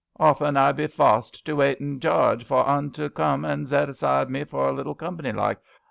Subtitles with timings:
[0.19, 4.43] Often I be fossed to waiken Jarge for un to come and zet beside me
[4.45, 5.59] for a little comp'ny like.